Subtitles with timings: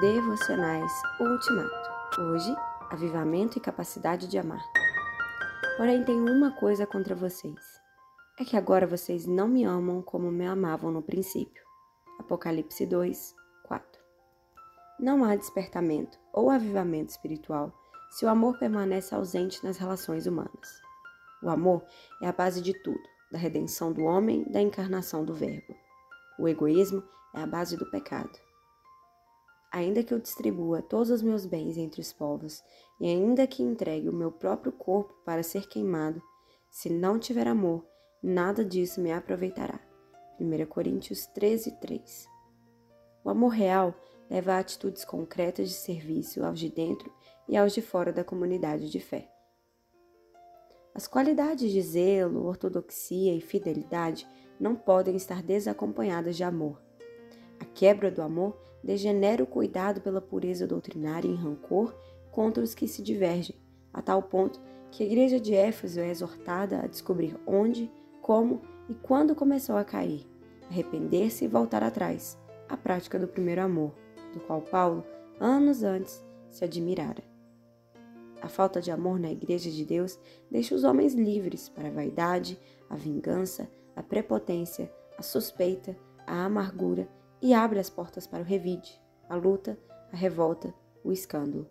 [0.00, 1.90] Devocionais Ultimato.
[2.22, 2.56] Hoje,
[2.88, 4.64] avivamento e capacidade de amar.
[5.76, 7.60] Porém, tenho uma coisa contra vocês.
[8.38, 11.62] É que agora vocês não me amam como me amavam no princípio.
[12.18, 14.02] Apocalipse 2, 4.
[14.98, 17.70] Não há despertamento ou avivamento espiritual
[18.08, 20.80] se o amor permanece ausente nas relações humanas.
[21.42, 21.84] O amor
[22.22, 25.76] é a base de tudo, da redenção do homem, da encarnação do Verbo.
[26.38, 27.02] O egoísmo
[27.34, 28.49] é a base do pecado.
[29.80, 32.62] Ainda que eu distribua todos os meus bens entre os povos,
[33.00, 36.22] e ainda que entregue o meu próprio corpo para ser queimado,
[36.70, 37.86] se não tiver amor,
[38.22, 39.80] nada disso me aproveitará.
[40.38, 42.28] 1 Coríntios 13, 3.
[43.24, 43.94] O amor real
[44.28, 47.10] leva a atitudes concretas de serviço aos de dentro
[47.48, 49.32] e aos de fora da comunidade de fé.
[50.94, 54.28] As qualidades de zelo, ortodoxia e fidelidade
[54.60, 56.82] não podem estar desacompanhadas de amor.
[57.58, 61.94] A quebra do amor degenera o cuidado pela pureza doutrinária em rancor
[62.30, 63.56] contra os que se divergem,
[63.92, 64.60] a tal ponto
[64.90, 69.84] que a igreja de Éfeso é exortada a descobrir onde, como e quando começou a
[69.84, 70.26] cair,
[70.68, 72.38] arrepender-se e voltar atrás,
[72.68, 73.92] à prática do primeiro amor,
[74.32, 75.04] do qual Paulo,
[75.38, 77.22] anos antes, se admirara.
[78.42, 80.18] A falta de amor na igreja de Deus
[80.50, 87.08] deixa os homens livres para a vaidade, a vingança, a prepotência, a suspeita, a amargura
[87.42, 89.78] e abre as portas para o revide, a luta,
[90.12, 90.74] a revolta,
[91.04, 91.66] o escândalo.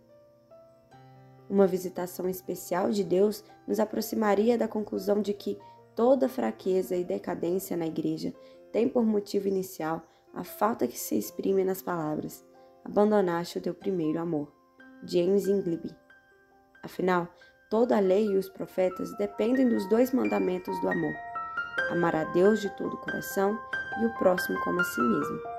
[1.50, 5.58] Uma visitação especial de Deus nos aproximaria da conclusão de que
[5.96, 8.34] toda fraqueza e decadência na igreja
[8.72, 10.02] tem por motivo inicial
[10.34, 12.46] a falta que se exprime nas palavras:
[12.86, 14.52] abandonaste o teu primeiro amor.
[15.04, 15.96] James Ingleby.
[16.84, 17.28] Afinal,
[17.70, 21.14] toda a lei e os profetas dependem dos dois mandamentos do amor:
[21.92, 23.58] amar a Deus de todo o coração
[24.02, 25.59] e o próximo como a si mesmo.